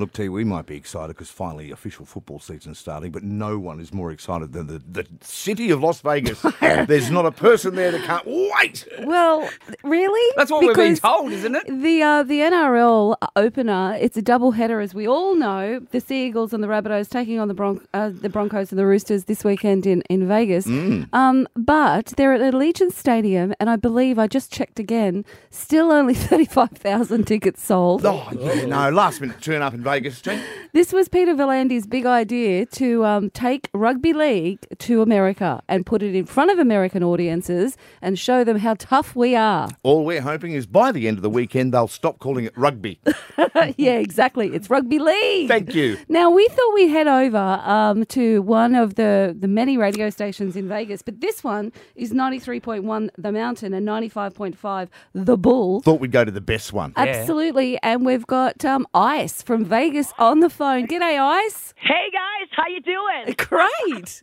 [0.00, 3.80] Look, T, we might be excited because finally official football season's starting, but no one
[3.80, 6.40] is more excited than the, the city of Las Vegas.
[6.60, 8.88] There's not a person there that can't wait.
[9.00, 9.46] Well,
[9.84, 10.34] really?
[10.36, 11.66] That's what we're being told, isn't it?
[11.66, 15.80] The uh, the NRL opener, it's a double header, as we all know.
[15.90, 18.86] The Sea Eagles and the Rabbitohs taking on the Bron- uh, the Broncos and the
[18.86, 20.66] Roosters this weekend in in Vegas.
[20.66, 21.12] Mm.
[21.12, 25.26] Um, but they're at Allegiant Stadium, and I believe I just checked again.
[25.50, 28.06] Still only thirty five thousand tickets sold.
[28.06, 30.59] Oh, yeah, no, last minute turn up in Vegas, T.
[30.72, 36.00] This was Peter V'landys's big idea to um, take rugby league to America and put
[36.00, 39.68] it in front of American audiences and show them how tough we are.
[39.82, 43.00] All we're hoping is by the end of the weekend they'll stop calling it rugby.
[43.76, 44.54] yeah, exactly.
[44.54, 45.48] It's rugby league.
[45.48, 45.98] Thank you.
[46.08, 50.54] Now we thought we'd head over um, to one of the the many radio stations
[50.54, 54.34] in Vegas, but this one is ninety three point one The Mountain and ninety five
[54.34, 55.80] point five The Bull.
[55.80, 56.92] Thought we'd go to the best one.
[56.96, 60.86] Absolutely, and we've got um, Ice from Vegas on the phone.
[60.86, 61.72] G'day, Ice.
[61.76, 63.34] Hey guys, how you doing?
[63.38, 64.20] Great.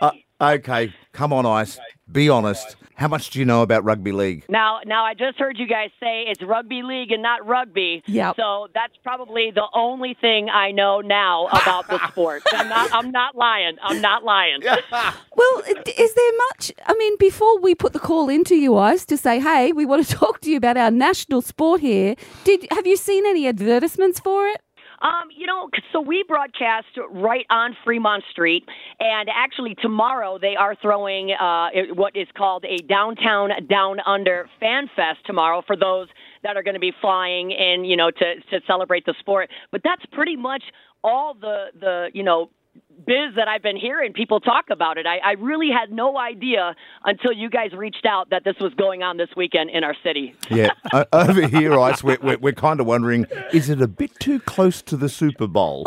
[0.00, 0.10] Uh,
[0.40, 1.78] okay, come on, Ice.
[2.10, 2.76] Be honest.
[2.94, 4.46] How much do you know about rugby league?
[4.48, 8.02] Now, now I just heard you guys say it's rugby league and not rugby.
[8.06, 8.36] Yep.
[8.36, 12.42] So that's probably the only thing I know now about the sport.
[12.54, 12.90] I'm not.
[12.94, 13.76] I'm not lying.
[13.82, 14.62] I'm not lying.
[15.38, 16.72] Well, is there much?
[16.86, 20.06] I mean, before we put the call into you, Ice, to say, "Hey, we want
[20.06, 24.18] to talk to you about our national sport here." Did have you seen any advertisements
[24.18, 24.62] for it?
[25.02, 28.64] Um, you know, so we broadcast right on Fremont Street,
[28.98, 34.88] and actually tomorrow they are throwing uh, what is called a downtown down under fan
[34.96, 36.08] fest tomorrow for those
[36.42, 39.50] that are going to be flying in, you know, to to celebrate the sport.
[39.70, 40.62] But that's pretty much
[41.04, 42.50] all the the you know
[43.04, 45.06] biz that I've been hearing people talk about it.
[45.06, 49.02] I, I really had no idea until you guys reached out that this was going
[49.02, 50.34] on this weekend in our city.
[50.50, 50.70] Yeah,
[51.12, 54.82] over here, Ice, we're, we're, we're kind of wondering is it a bit too close
[54.82, 55.86] to the Super Bowl?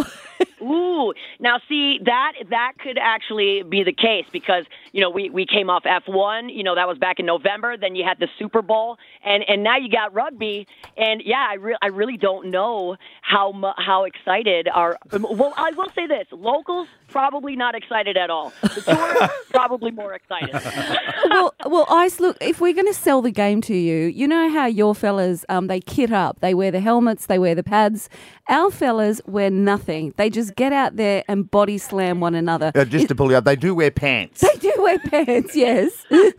[1.40, 5.70] Now see that that could actually be the case because you know we we came
[5.70, 7.78] off F1, you know that was back in November.
[7.78, 10.68] Then you had the Super Bowl, and and now you got rugby,
[10.98, 14.98] and yeah, I re- I really don't know how mu- how excited are.
[15.12, 18.54] Well, I will say this: locals probably not excited at all.
[18.62, 20.54] The tourists probably more excited.
[21.30, 22.20] well, well, Ice.
[22.20, 25.46] Look, if we're going to sell the game to you, you know how your fellas
[25.50, 28.10] um, they kit up, they wear the helmets, they wear the pads.
[28.48, 30.14] Our fellas wear nothing.
[30.18, 32.72] They just get out there and body slam one another.
[32.76, 34.42] Uh, just to pull you up, they do wear pants.
[34.42, 36.06] They do wear pants, yes.
[36.12, 36.34] I,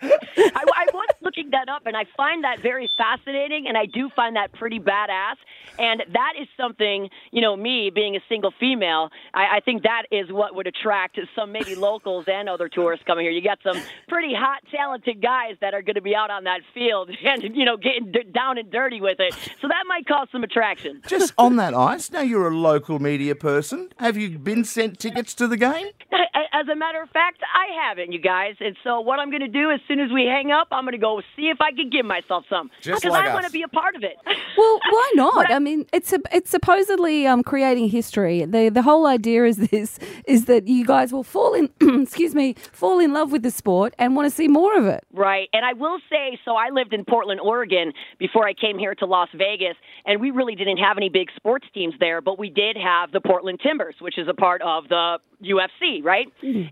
[0.00, 4.36] I was looking that up, and I find that very fascinating, and I do find
[4.36, 5.36] that pretty badass.
[5.78, 10.04] And that is something, you know, me being a single female, I, I think that
[10.10, 13.32] is what would attract some maybe locals and other tourists coming here.
[13.32, 16.60] You got some pretty hot, talented guys that are going to be out on that
[16.74, 19.34] field and, you know, getting d- down and dirty with it.
[19.60, 21.02] So that might cause some attraction.
[21.06, 23.90] Just on that, Ice, now you're a local media person.
[23.98, 25.88] Have you been sent tickets to the game?
[26.58, 28.54] As a matter of fact, I haven't, you guys.
[28.60, 30.92] And so what I'm going to do as soon as we hang up, I'm going
[30.92, 33.62] to go see if I can give myself some because like I want to be
[33.62, 34.16] a part of it.
[34.56, 35.50] Well, why not?
[35.52, 38.42] I mean, it's a, it's supposedly um, creating history.
[38.46, 41.68] the The whole idea is this: is that you guys will fall in,
[42.02, 45.04] excuse me, fall in love with the sport and want to see more of it.
[45.12, 45.50] Right.
[45.52, 49.04] And I will say, so I lived in Portland, Oregon before I came here to
[49.04, 52.78] Las Vegas, and we really didn't have any big sports teams there, but we did
[52.78, 56.26] have the Portland Timbers, which is a part of the UFC, right?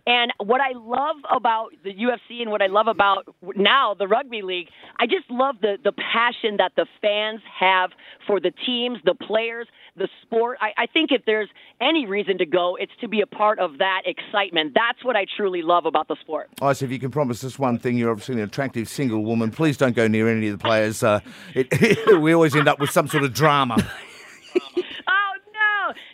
[0.07, 4.43] And what I love about the UFC and what I love about now the rugby
[4.43, 4.69] league,
[4.99, 7.91] I just love the the passion that the fans have
[8.27, 10.59] for the teams, the players, the sport.
[10.61, 11.49] I, I think if there's
[11.81, 14.73] any reason to go, it's to be a part of that excitement.
[14.75, 16.51] That's what I truly love about the sport.
[16.62, 19.51] Ice, if you can promise us one thing, you're obviously an attractive single woman.
[19.51, 21.03] Please don't go near any of the players.
[21.03, 21.21] Uh,
[21.55, 21.69] it,
[22.21, 23.77] we always end up with some sort of drama.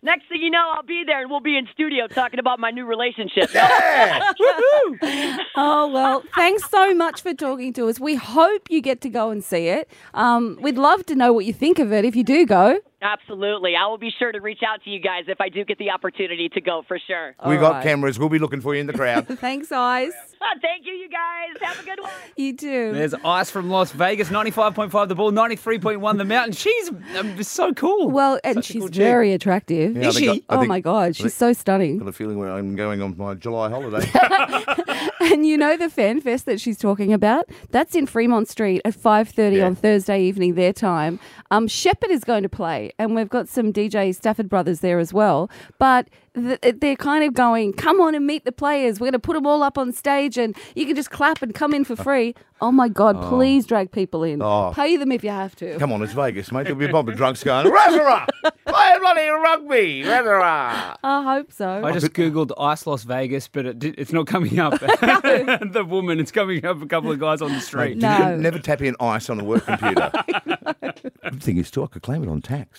[0.02, 0.10] No!
[0.10, 2.70] Next thing you know, I'll be there and we'll be in studio talking about my
[2.70, 3.50] new relationship.
[3.54, 4.32] Yeah!
[5.56, 8.00] Oh well, thanks so much for talking to us.
[8.00, 9.90] We hope you get to go and see it.
[10.14, 12.80] Um, we'd love to know what you think of it if you do go.
[13.02, 13.76] Absolutely.
[13.76, 15.90] I will be sure to reach out to you guys if I do get the
[15.90, 17.34] opportunity to go for sure.
[17.46, 17.82] we All got right.
[17.82, 18.18] cameras.
[18.18, 19.26] We'll be looking for you in the crowd.
[19.38, 20.12] Thanks, Ice.
[20.62, 21.48] Thank you, you guys.
[21.62, 22.10] Have a good one.
[22.36, 22.92] You too.
[22.92, 26.52] There's Ice from Las Vegas, 95.5 the Bull, 93.1 the mountain.
[26.52, 28.10] She's um, so cool.
[28.10, 28.96] Well, and Such she's cool chick.
[28.96, 29.96] very attractive.
[29.96, 30.44] Yeah, Is think I- she?
[30.48, 31.98] I oh think- my God, she's so stunning.
[31.98, 34.06] got a feeling where I'm going on my July holiday.
[35.22, 37.44] And you know the fan fest that she's talking about?
[37.70, 39.66] That's in Fremont Street at 5.30 Yeah.
[39.66, 41.20] on Thursday evening, their time.
[41.50, 45.12] Um, Sheppard is going to play, and we've got some DJ Stafford Brothers there as
[45.12, 45.50] well.
[45.78, 49.00] But they're kind of going, "Come on and meet the players.
[49.00, 51.54] We're going to put them all up on stage, and you can just clap and
[51.54, 53.16] come in for free." Oh my God!
[53.18, 53.28] Oh.
[53.30, 54.42] Please drag people in.
[54.42, 54.70] Oh.
[54.74, 55.78] Pay them if you have to.
[55.78, 56.64] Come on, it's Vegas, mate.
[56.64, 58.28] There'll be a bunch of drunks going, Razara!
[58.66, 60.02] Play bloody rugby!
[60.04, 60.94] Razara!
[61.02, 61.82] I hope so.
[61.82, 64.72] I just googled Ice Las Vegas, but it, did- it's not coming up.
[64.80, 67.94] the woman, it's coming up a couple of guys on the street.
[67.94, 68.30] Did No.
[68.32, 70.10] you never tap in ice on a work computer?
[70.22, 72.78] the thing is, too, I could claim it on tax.